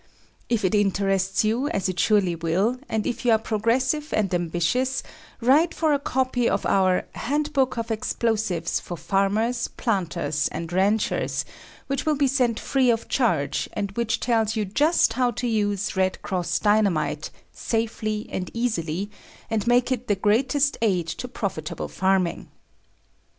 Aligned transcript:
If 0.49 0.65
it 0.65 0.73
interests 0.73 1.43
you, 1.43 1.67
as 1.67 1.87
it 1.87 1.99
surely 1.99 2.33
will, 2.35 2.79
and 2.89 3.05
if 3.05 3.23
you 3.23 3.33
are 3.33 3.37
progressive 3.37 4.11
and 4.15 4.33
ambitious, 4.33 5.03
write 5.41 5.75
for 5.75 5.93
a 5.93 5.99
copy 5.99 6.49
of 6.49 6.65
our 6.65 7.05
"Handbook 7.13 7.77
of 7.77 7.91
Explosives 7.91 8.79
for 8.79 8.97
Farmers, 8.97 9.67
Planters 9.67 10.47
and 10.47 10.73
Ranchers," 10.73 11.45
which 11.85 12.03
will 12.03 12.15
be 12.15 12.25
sent 12.25 12.59
free 12.59 12.89
of 12.89 13.09
charge 13.09 13.69
and 13.73 13.91
which 13.91 14.19
tells 14.19 14.53
just 14.53 15.13
how 15.13 15.29
to 15.29 15.45
use 15.45 15.95
"Red 15.95 16.19
Cross" 16.23 16.57
Dynamite 16.57 17.29
safely 17.51 18.27
and 18.31 18.49
easily, 18.55 19.11
and 19.51 19.67
make 19.67 19.91
it 19.91 20.07
the 20.07 20.15
greatest 20.15 20.79
aid 20.81 21.05
to 21.09 21.27
profitable 21.27 21.87
farming. 21.87 22.47